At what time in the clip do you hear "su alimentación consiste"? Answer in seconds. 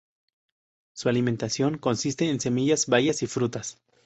0.93-2.27